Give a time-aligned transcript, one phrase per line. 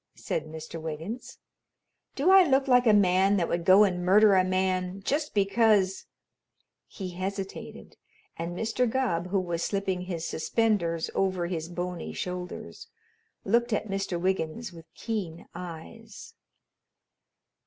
[0.15, 0.81] said Mr.
[0.81, 1.37] Wiggins.
[2.15, 6.07] "Do I look like a man that would go and murder a man just because"
[6.97, 7.97] He hesitated
[8.35, 8.89] and Mr.
[8.89, 12.87] Gubb, who was slipping his suspenders over his bony shoulders,
[13.45, 14.19] looked at Mr.
[14.19, 16.33] Wiggins with keen eyes.